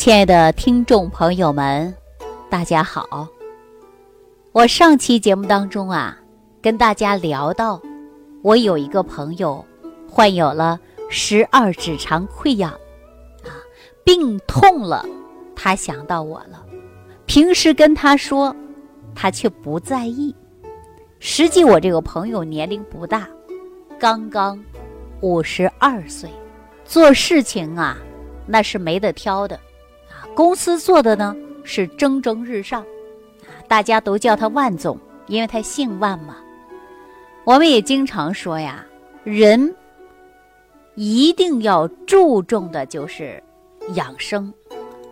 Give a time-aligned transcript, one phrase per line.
[0.00, 1.94] 亲爱的听众朋友们，
[2.48, 3.28] 大家好。
[4.50, 6.16] 我上期节目当中啊，
[6.62, 7.78] 跟大家聊到，
[8.40, 9.62] 我有一个朋友
[10.08, 12.70] 患有了十二指肠溃疡，
[13.44, 13.52] 啊，
[14.02, 15.04] 病痛了，
[15.54, 16.64] 他想到我了。
[17.26, 18.56] 平时跟他说，
[19.14, 20.34] 他却不在意。
[21.18, 23.28] 实际我这个朋友年龄不大，
[23.98, 24.58] 刚刚
[25.20, 26.30] 五十二岁，
[26.86, 27.98] 做事情啊，
[28.46, 29.60] 那是没得挑的。
[30.34, 31.34] 公司做的呢
[31.64, 32.82] 是蒸蒸日上，
[33.42, 36.36] 啊，大家都叫他万总，因为他姓万嘛。
[37.44, 38.84] 我们也经常说呀，
[39.24, 39.74] 人
[40.94, 43.42] 一定要注重的就是
[43.94, 44.52] 养生。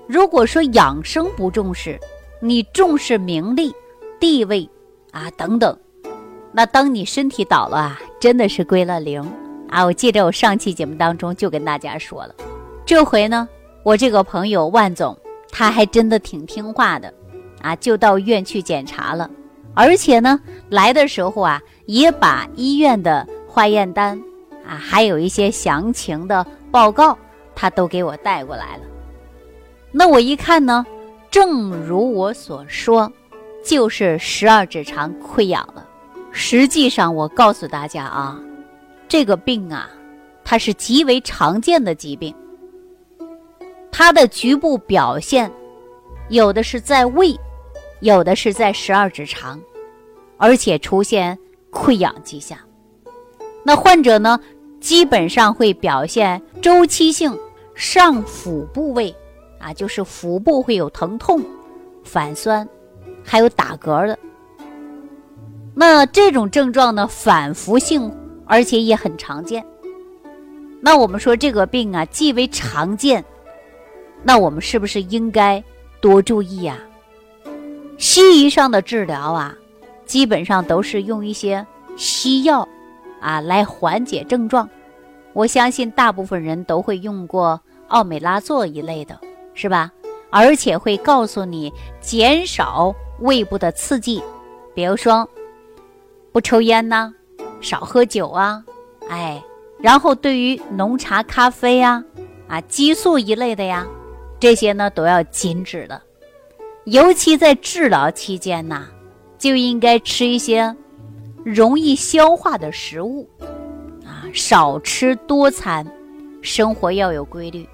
[0.07, 1.99] 如果说养生不重视，
[2.41, 3.75] 你重视名利、
[4.19, 4.69] 地位
[5.11, 5.77] 啊等等，
[6.53, 9.21] 那当你身体倒了啊，真的是归了零
[9.69, 9.85] 啊。
[9.85, 12.35] 我记得我上期节目当中就跟大家说了，
[12.87, 13.49] 这回呢。
[13.89, 15.17] 我这个朋友万总，
[15.51, 17.11] 他还真的挺听话的，
[17.63, 19.31] 啊，就到医院去检查了，
[19.73, 24.23] 而且呢，来的时候啊，也把医院的化验单，
[24.67, 27.17] 啊，还有一些详情的报告，
[27.55, 28.83] 他都给我带过来了。
[29.91, 30.85] 那我一看呢，
[31.31, 33.11] 正如我所说，
[33.65, 35.83] 就是十二指肠溃疡了。
[36.31, 38.39] 实际上，我告诉大家啊，
[39.09, 39.89] 这个病啊，
[40.45, 42.35] 它是极为常见的疾病。
[43.99, 45.51] 它的局部表现，
[46.29, 47.37] 有的是在胃，
[47.99, 49.61] 有的是在十二指肠，
[50.37, 51.37] 而且出现
[51.73, 52.57] 溃疡迹象。
[53.65, 54.39] 那患者呢，
[54.79, 57.37] 基本上会表现周期性
[57.75, 59.13] 上腹部位，
[59.59, 61.43] 啊，就是腹部会有疼痛、
[62.05, 62.69] 反酸，
[63.25, 64.17] 还有打嗝的。
[65.75, 69.67] 那这种症状呢，反复性，而且也很常见。
[70.81, 73.25] 那我们说这个病啊，既为常见。
[74.23, 75.63] 那我们是不是应该
[76.01, 76.79] 多注意呀？
[77.97, 79.55] 西医上的治疗啊，
[80.07, 82.67] 基本上都是用一些西药
[83.21, 84.69] 啊来缓解症状。
[85.33, 89.19] 我相信大部分人都会用过奥美拉唑一类的，
[89.55, 89.91] 是吧？
[90.31, 94.23] 而且会告诉你减少胃部的刺激，
[94.75, 95.29] 比如说
[96.33, 97.13] 不抽烟呐，
[97.61, 98.63] 少喝酒啊，
[99.09, 99.43] 哎，
[99.81, 102.05] 然后对于浓茶、咖啡呀，
[102.47, 103.87] 啊，激素一类的呀。
[104.41, 106.01] 这些呢都要禁止的，
[106.85, 108.87] 尤其在治疗期间呢，
[109.37, 110.75] 就应该吃一些
[111.45, 113.29] 容易消化的食物，
[114.07, 115.87] 啊，少吃多餐，
[116.41, 117.69] 生活要有规律，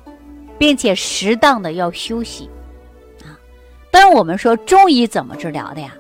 [0.56, 2.48] 并且适当的要休息，
[3.22, 3.36] 啊。
[3.91, 5.94] 但我们说中医怎么治疗的呀？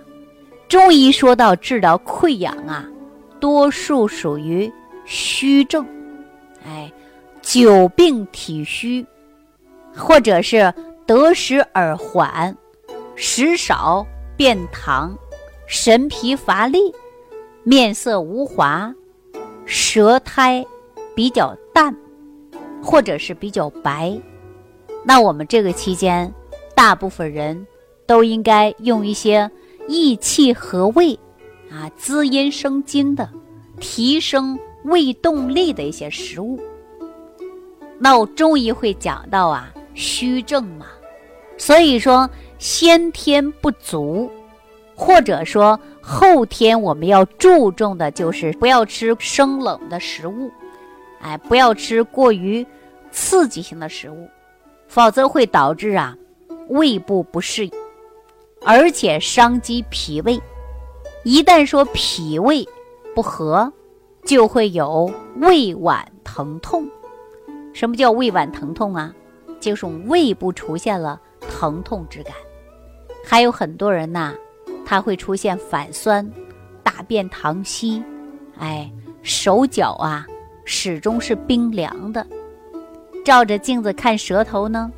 [0.66, 2.88] 中医说到治疗溃疡啊，
[3.38, 4.72] 多数属于
[5.04, 5.86] 虚症，
[6.66, 6.90] 哎，
[7.42, 9.04] 久病体虚。
[9.96, 10.72] 或者是
[11.06, 12.56] 得时而缓，
[13.14, 14.06] 食少
[14.36, 15.10] 便溏，
[15.66, 16.92] 神疲乏力，
[17.62, 18.92] 面色无华，
[19.64, 20.64] 舌苔
[21.14, 21.94] 比较淡，
[22.82, 24.18] 或者是比较白。
[25.04, 26.32] 那我们这个期间，
[26.74, 27.66] 大部分人
[28.06, 29.50] 都应该用一些
[29.86, 31.18] 益气和胃、
[31.70, 33.28] 啊滋阴生津的、
[33.78, 36.58] 提升胃动力的一些食物。
[37.98, 39.72] 那我中医会讲到啊。
[39.94, 40.86] 虚症嘛，
[41.56, 42.28] 所以说
[42.58, 44.30] 先天不足，
[44.94, 50.50] 或者说后天我们要注重的就是不要吃生冷的食物，
[51.20, 52.66] 哎，不要吃过于
[53.10, 54.28] 刺激性的食物，
[54.88, 56.16] 否则会导致啊
[56.68, 57.70] 胃部不适，
[58.64, 60.40] 而且伤及脾胃。
[61.22, 62.68] 一旦说脾胃
[63.14, 63.72] 不和，
[64.26, 66.86] 就会有胃脘疼痛。
[67.72, 69.14] 什么叫胃脘疼痛啊？
[69.64, 72.34] 就是胃部出现了疼痛之感，
[73.24, 74.34] 还有很多人呐，
[74.84, 76.30] 他会出现反酸、
[76.82, 78.02] 大便溏稀，
[78.58, 78.92] 哎，
[79.22, 80.26] 手脚啊
[80.66, 82.26] 始终是冰凉的。
[83.24, 84.92] 照着镜子看舌头呢，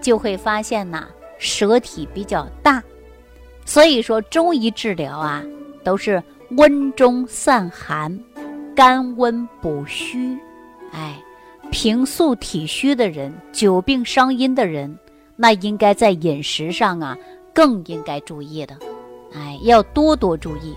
[0.00, 1.06] 就会发现呐，
[1.38, 2.82] 舌体比较大。
[3.64, 5.40] 所以说中医治疗啊，
[5.84, 6.20] 都是
[6.56, 8.18] 温中散寒、
[8.74, 10.36] 甘温补虚，
[10.90, 11.22] 哎。
[11.70, 14.96] 平素体虚的人，久病伤阴的人，
[15.36, 17.16] 那应该在饮食上啊，
[17.54, 18.76] 更应该注意的，
[19.32, 20.74] 哎，要多多注意。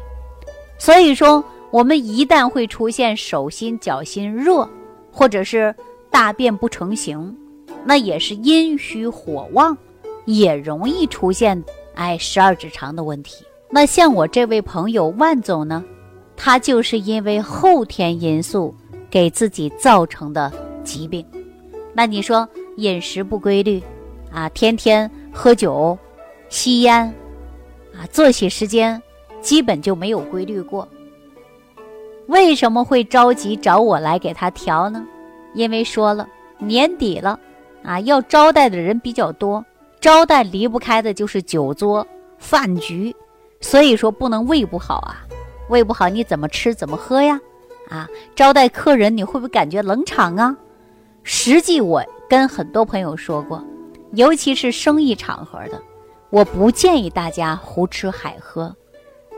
[0.77, 4.67] 所以说，我们一旦会出现手心脚心热，
[5.11, 5.73] 或者是
[6.11, 7.35] 大便不成形，
[7.83, 9.75] 那也是阴虚火旺，
[10.25, 11.61] 也容易出现
[11.95, 13.43] 哎十二指肠的问题。
[13.69, 15.83] 那像我这位朋友万总呢，
[16.37, 18.73] 他就是因为后天因素
[19.09, 20.51] 给自己造成的。
[20.83, 21.25] 疾病，
[21.93, 22.47] 那你说
[22.77, 23.81] 饮食不规律，
[24.31, 25.97] 啊，天天喝酒、
[26.49, 27.05] 吸烟，
[27.93, 29.01] 啊，作息时间
[29.41, 30.87] 基本就没有规律过。
[32.27, 35.05] 为什么会着急找我来给他调呢？
[35.53, 36.27] 因为说了
[36.57, 37.39] 年底了，
[37.83, 39.63] 啊，要招待的人比较多，
[39.99, 42.05] 招待离不开的就是酒桌、
[42.39, 43.15] 饭局，
[43.61, 45.27] 所以说不能胃不好啊，
[45.69, 47.39] 胃不好你怎么吃怎么喝呀？
[47.89, 50.55] 啊，招待客人你会不会感觉冷场啊？
[51.23, 53.63] 实际我跟很多朋友说过，
[54.13, 55.81] 尤其是生意场合的，
[56.29, 58.75] 我不建议大家胡吃海喝。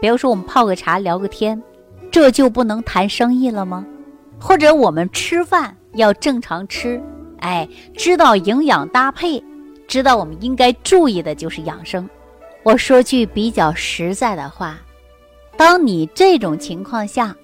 [0.02, 1.62] 比如说我们泡个茶聊个天。
[2.12, 3.86] 这就不能谈生意了吗？
[4.40, 7.02] 或者我们吃饭要正常吃，
[7.40, 9.44] 哎，知道营养搭配，
[9.86, 12.10] 知道我们应该注意的就是养生。
[12.64, 14.80] 我说句比较实在的话，
[15.58, 17.36] 当你这种情况下，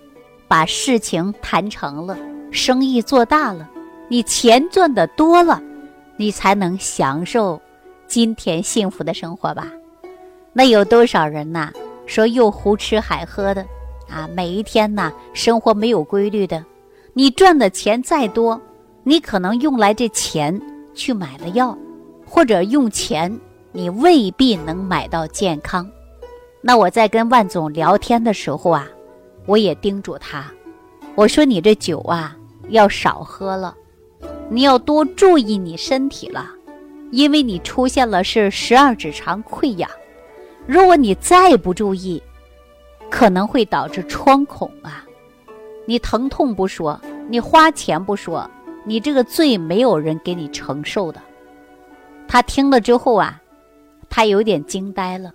[0.48, 2.18] 把事情谈成了，
[2.50, 3.70] 生意做大了，
[4.12, 5.64] 你钱赚的多了，
[6.18, 7.58] 你才能享受
[8.08, 9.72] 今天幸福的生活吧？
[10.52, 11.72] 那有多少人呐？
[12.06, 13.66] 说又胡吃海喝的？
[14.10, 16.62] 啊，每一天呢，生活没有规律的，
[17.14, 18.60] 你赚的钱再多，
[19.06, 20.62] 你可能用来这钱
[20.94, 21.78] 去买了药，
[22.26, 23.40] 或者用钱，
[23.72, 25.90] 你未必能买到健康。
[26.60, 28.86] 那我在跟万总聊天的时候啊，
[29.46, 30.52] 我也叮嘱他，
[31.16, 32.36] 我说你这酒啊
[32.68, 33.74] 要少喝了，
[34.54, 36.46] 你要多注意你身体了，
[37.10, 39.90] 因为你出现了是十二指肠溃疡，
[40.68, 42.22] 如果你再不注意。
[43.10, 45.04] 可能会导致穿孔啊！
[45.86, 48.50] 你疼痛不说，你花钱不说，
[48.86, 51.22] 你这个罪没有人给你承受的。
[52.26, 53.42] 他听了之后啊，
[54.10, 55.34] 他有点惊呆了，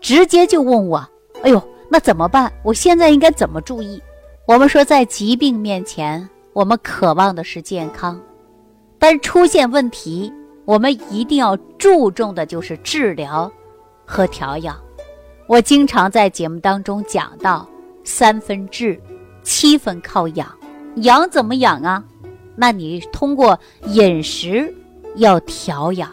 [0.00, 1.08] 直接就问我
[1.42, 2.52] ：“哎呦，那怎么办？
[2.64, 4.02] 我现在应该怎么注意？”
[4.44, 8.20] 我们说，在疾病面前，我们渴望的是健康，
[8.98, 10.32] 但出现问题，
[10.64, 13.50] 我们一定要注重的就是治疗
[14.04, 14.76] 和调养。
[15.46, 17.68] 我经常在节目当中讲到，
[18.04, 19.00] 三分治，
[19.42, 20.52] 七分靠养。
[20.96, 22.02] 养怎么养啊？
[22.56, 24.74] 那你通过饮食
[25.14, 26.12] 要调养，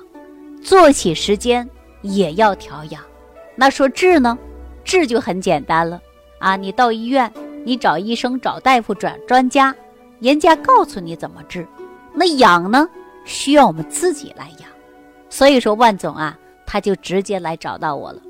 [0.61, 1.67] 作息时间
[2.01, 3.01] 也要调养。
[3.55, 4.37] 那说治呢？
[4.83, 5.99] 治就很简单了
[6.37, 6.55] 啊！
[6.55, 7.31] 你到医院，
[7.63, 9.75] 你找医生、找大夫、转专家，
[10.19, 11.65] 人家告诉你怎么治。
[12.15, 12.87] 那养呢？
[13.25, 14.69] 需要我们自己来养。
[15.29, 18.21] 所以说，万总啊，他就直接来找到我了。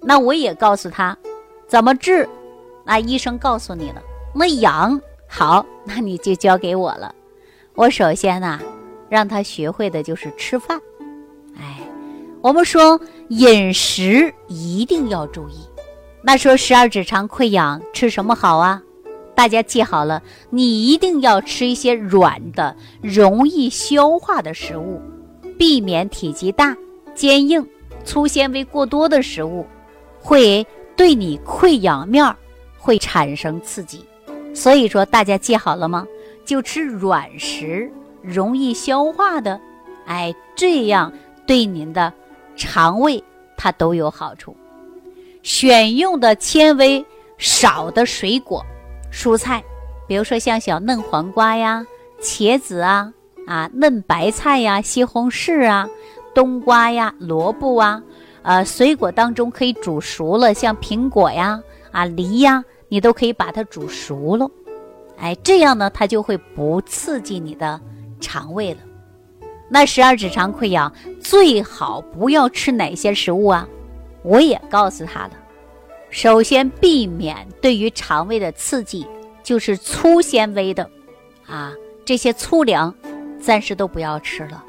[0.00, 1.16] 那我也告诉他，
[1.66, 2.28] 怎么治？
[2.84, 4.02] 那医生告诉你了。
[4.34, 7.14] 那养好，那你就交给我了。
[7.74, 8.60] 我首先呢，
[9.08, 10.78] 让他学会的就是吃饭。
[11.58, 11.80] 哎，
[12.40, 15.66] 我们说饮食一定要注意。
[16.22, 18.82] 那说十二指肠溃疡吃什么好啊？
[19.34, 25.02] 大家记好了，你一定要吃一些软的、容易消化的食物，
[25.58, 26.76] 避免体积大、
[27.14, 27.66] 坚硬、
[28.04, 29.66] 粗纤维过多的食物。
[30.20, 30.66] 会
[30.96, 32.34] 对你溃疡面儿
[32.78, 34.04] 会产生刺激，
[34.54, 36.06] 所以说大家记好了吗？
[36.46, 37.90] 就吃软食，
[38.22, 39.60] 容易消化的，
[40.06, 41.12] 哎，这样
[41.46, 42.12] 对您的
[42.54, 43.22] 肠胃
[43.56, 44.56] 它都有好处。
[45.42, 47.04] 选用的纤维
[47.36, 48.64] 少的水果、
[49.14, 49.62] 蔬菜，
[50.08, 51.86] 比如说像小嫩黄瓜呀、
[52.20, 53.12] 茄子啊、
[53.46, 55.88] 啊嫩白菜呀、西红柿啊、
[56.34, 58.02] 冬瓜呀、萝卜啊。
[58.42, 64.50] 呃，水果当中可以煮熟了，像苹果呀、啊梨呀，你都可以把它煮熟了，
[65.16, 67.80] 哎，这样呢，它就会不刺激你的
[68.20, 68.80] 肠胃了。
[69.70, 73.66] 那十二指肠溃疡最好不要吃哪些食物啊？
[74.22, 75.30] 我也告诉他了，
[76.14, 79.04] 首先避免对于肠胃的刺激，
[79.42, 80.88] 就是粗纤维的，
[81.44, 82.94] 啊，这些粗粮
[83.40, 84.64] 暂时都不要吃了，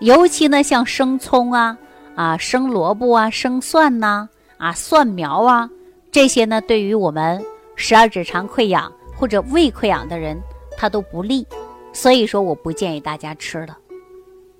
[0.00, 1.76] 尤其呢，像生葱啊。
[2.16, 5.68] 啊，生萝卜啊，生蒜呐，啊，蒜苗啊，
[6.12, 7.42] 这些呢，对于我们
[7.74, 10.38] 十二指肠溃疡或者胃溃疡的人，
[10.76, 11.44] 它都不利，
[11.92, 13.76] 所以说我不建议大家吃了。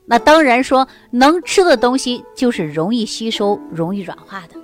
[0.04, 4.56] 那当然说能吃的东西就是容易吸收、容易软化的，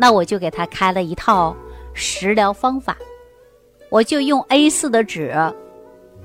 [0.00, 1.54] 那我就给他开了一套
[1.92, 2.96] 食疗方法，
[3.90, 5.34] 我就用 A4 的纸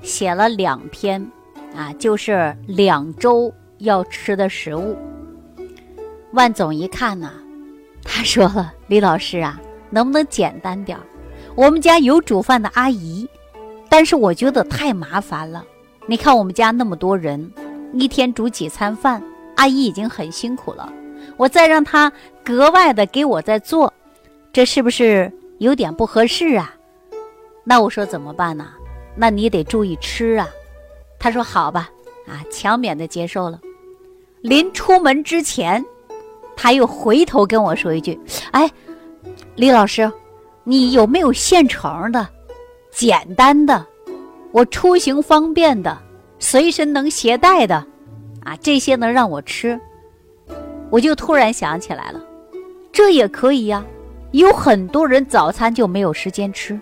[0.00, 1.20] 写了两篇，
[1.74, 4.96] 啊，就是两周要吃的食物。
[6.32, 7.32] 万总一看呢，
[8.04, 11.02] 他说了：“李老师啊，能不能简单点儿？
[11.56, 13.28] 我们家有煮饭的阿姨，
[13.88, 15.64] 但是我觉得太麻烦了。
[16.06, 17.52] 你看我们家那么多人，
[17.92, 19.20] 一天煮几餐饭，
[19.56, 20.92] 阿姨已经很辛苦了。
[21.36, 22.12] 我再让他
[22.44, 23.92] 格外的给我再做，
[24.52, 26.74] 这是不是有点不合适啊？
[27.64, 28.68] 那我说怎么办呢？
[29.16, 30.48] 那你得注意吃啊。
[31.18, 31.88] 他说好吧，
[32.28, 33.58] 啊，强勉的接受了。
[34.42, 35.82] 临出门之前，
[36.54, 38.18] 他又回头跟我说一句
[38.52, 38.70] ：“哎，
[39.54, 40.12] 李老师，
[40.64, 42.28] 你有没有现成的、
[42.90, 43.86] 简单的、
[44.52, 45.96] 我出行方便的、
[46.38, 47.76] 随身能携带的
[48.42, 48.54] 啊？
[48.60, 49.80] 这些能让我吃？”
[50.94, 52.22] 我就突然想起来了，
[52.92, 53.84] 这也可以呀。
[54.30, 56.80] 有很多人早餐就没有时间吃，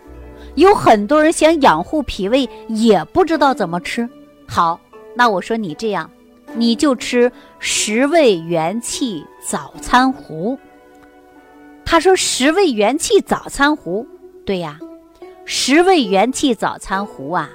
[0.54, 4.06] 有很多人想养护脾胃也不知道怎么吃。
[4.46, 4.78] 好，
[5.14, 6.10] 那我说你这样，
[6.54, 10.58] 你就吃十味元气早餐糊。
[11.82, 14.06] 他说十味元气早餐糊，
[14.44, 14.78] 对呀，
[15.46, 17.48] 十味元气早餐糊啊，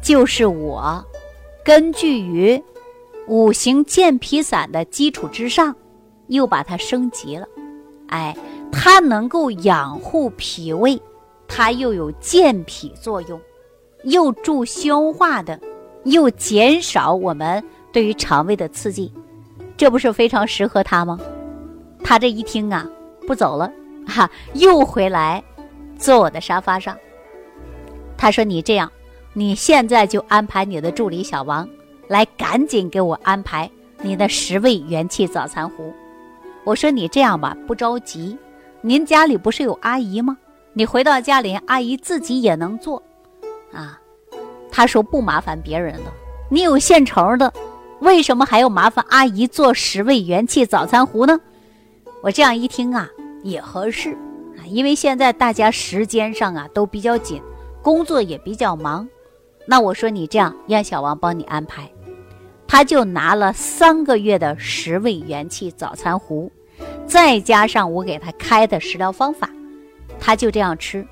[0.00, 1.04] 就是我
[1.64, 2.62] 根据于
[3.26, 5.74] 五行健脾散的基础之上，
[6.28, 7.46] 又把它升级了，
[8.08, 8.36] 哎。
[8.72, 10.98] 它能够养护脾胃，
[11.48, 13.38] 它又有健脾作用，
[14.04, 15.58] 又助消化的，
[16.04, 17.62] 又减少我们
[17.92, 19.12] 对于肠胃的刺激，
[19.76, 21.18] 这不是非常适合他吗？
[22.04, 22.88] 他这一听啊，
[23.26, 23.72] 不走了，
[24.06, 25.42] 哈，又回来
[25.98, 26.96] 坐我的沙发上。
[28.16, 28.90] 他说：“你这样，
[29.32, 31.68] 你现在就安排你的助理小王
[32.10, 33.70] 来，赶紧给我安排
[34.02, 35.94] 你的十味元气早餐壶。”
[36.66, 38.36] 我说：“你这样吧，不着急。”
[38.82, 40.36] 您家里不是有阿姨吗？
[40.72, 43.00] 你回到家里，阿姨自己也能做，
[43.72, 44.00] 啊，
[44.72, 46.12] 他说不麻烦别人了。
[46.48, 47.52] 你有现成的，
[48.00, 51.38] 为什么还要麻烦阿姨做十味元气早餐壶呢？
[52.22, 53.08] 我这样一听啊，
[53.44, 54.12] 也合适
[54.58, 57.40] 啊，因为现在大家时间上啊都比较紧，
[57.82, 59.08] 工作也比较忙。
[59.66, 61.90] 那我说你这样，让小王帮你安排，
[62.72, 66.48] 他就拿了三个月的十味元气早餐糊。
[67.04, 69.50] 再加上我给他开的食疗方法，
[70.20, 71.04] 他就这样吃。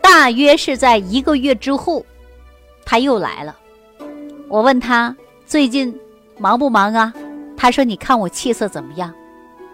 [0.00, 2.02] 大约是在一个月之后，
[2.86, 3.54] 他又来了。
[4.48, 5.14] 我问他
[5.44, 5.94] 最近
[6.38, 7.12] 忙不忙啊？
[7.54, 9.12] 他说：“你看我气色怎么样？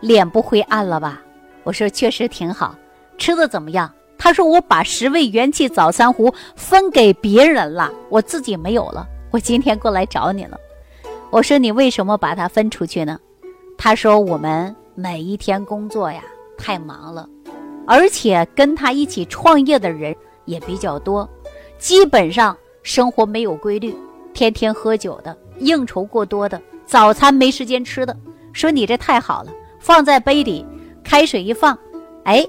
[0.01, 1.23] 脸不灰暗了吧？”
[1.63, 2.75] 我说：“确实挺好。”
[3.17, 3.89] 吃的怎么样？
[4.19, 9.07] 他说：“我把十味元气早餐糊分给别人了，我自己没有了。
[9.31, 10.59] 我今天过来找你了。”
[11.31, 13.19] 我说：“你为什么把它分出去呢？”
[13.79, 16.21] 他说：“我们。”每一天工作呀
[16.59, 17.27] 太忙了，
[17.87, 21.27] 而且跟他一起创业的人也比较多，
[21.79, 23.97] 基本上生活没有规律，
[24.35, 28.15] 天天喝酒的，应酬过多的，早餐没时间吃的。
[28.53, 30.67] 说你这太好了，放在杯里，
[31.03, 31.79] 开水一放，
[32.25, 32.47] 哎，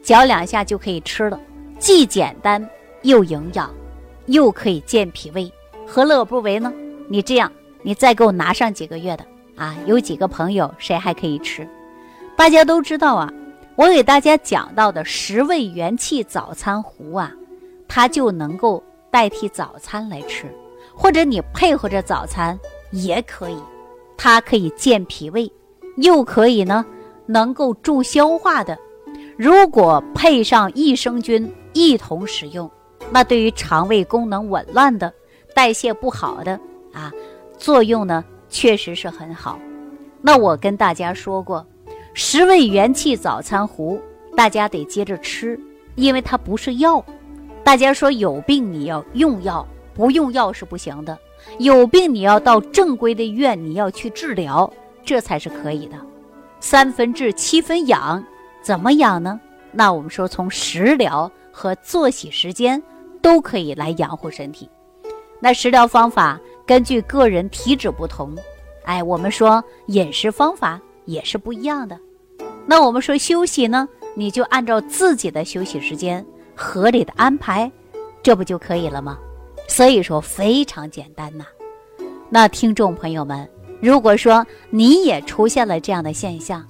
[0.00, 1.40] 搅两下就可以吃了，
[1.80, 2.64] 既简单
[3.02, 3.74] 又营养，
[4.26, 5.52] 又可以健脾胃，
[5.86, 6.72] 何乐而不为呢？
[7.08, 7.50] 你这样，
[7.82, 9.24] 你再给我拿上几个月的。
[9.56, 11.66] 啊，有几个朋友谁还可以吃？
[12.36, 13.32] 大家都知道啊，
[13.74, 17.32] 我给大家讲到的十味元气早餐糊啊，
[17.88, 20.44] 它就能够代替早餐来吃，
[20.94, 22.58] 或者你配合着早餐
[22.90, 23.56] 也可以。
[24.18, 25.50] 它可以健脾胃，
[25.96, 26.84] 又可以呢
[27.24, 28.76] 能够助消化的。
[29.38, 32.70] 如果配上益生菌一同使用，
[33.10, 35.12] 那对于肠胃功能紊乱的、
[35.56, 36.60] 代谢不好的
[36.92, 37.10] 啊，
[37.56, 38.22] 作用呢？
[38.50, 39.58] 确实是很好，
[40.20, 41.66] 那我跟大家说过，
[42.12, 43.98] 十味元气早餐糊，
[44.36, 45.58] 大家得接着吃，
[45.94, 47.02] 因为它不是药。
[47.64, 51.18] 大家说有病你要用药，不用药是不行的。
[51.58, 54.70] 有病你要到正规的医院，你要去治疗，
[55.02, 55.96] 这才是可以的。
[56.60, 58.22] 三分治七分养，
[58.60, 59.40] 怎么养呢？
[59.72, 62.80] 那我们说从食疗和作息时间
[63.22, 64.68] 都可以来养护身体。
[65.40, 66.40] 那食疗方法。
[66.66, 68.34] 根据个人体质不同，
[68.86, 71.96] 哎，我们说饮食方法也是不一样的。
[72.66, 76.26] 那我们说休息呢，你就按照自己的休息时间
[76.56, 77.70] 合理的安排，
[78.20, 79.16] 这不就可以了吗？
[79.68, 81.44] 所以说非常简单呐。
[82.28, 83.48] 那听众朋友们，
[83.80, 86.66] 如果说你也出现了这样的现象，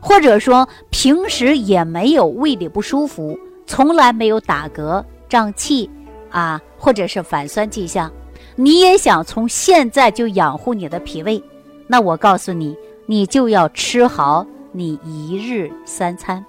[0.00, 3.36] 或者说平时也没有胃里不舒服，
[3.66, 5.90] 从来没有打嗝、胀气
[6.30, 8.10] 啊，或者是反酸迹象。
[8.56, 11.42] 你也想从现在就养护你的脾胃，
[11.86, 16.44] 那我告诉你，你就要吃好你一日三餐，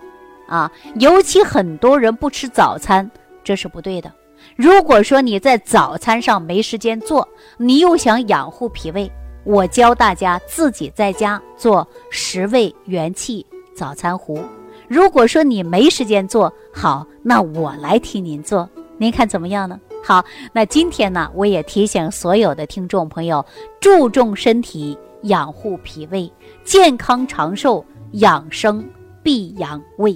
[0.48, 3.10] 啊，尤其很多人不吃早餐，
[3.44, 4.12] 这是不对的。
[4.56, 9.10] 如果说你在早餐上没时间做，你又想养护脾胃，
[9.44, 13.46] 我教大家自己在家做十味元气
[13.76, 14.44] 早餐糊。
[14.88, 18.68] 如果说你没时间做好，那我来替您做，
[19.02, 19.80] 您看怎么样呢？
[20.06, 23.44] 好，那今天呢，我也提醒所有的听众朋友，
[23.80, 26.32] 注重身体，养护脾胃，
[26.64, 28.88] 健康长寿，养生
[29.24, 30.16] 必养胃。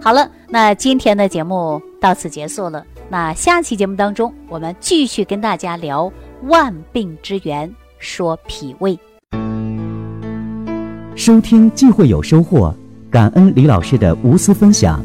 [0.00, 2.86] 好了，那今天的节目到此结束了。
[3.08, 6.08] 那下期节目当中，我们继续跟大家聊
[6.42, 7.68] 万病之源，
[7.98, 8.96] 说脾胃。
[11.16, 12.72] 收听既会有收获，
[13.10, 15.04] 感恩李老师的无私分享。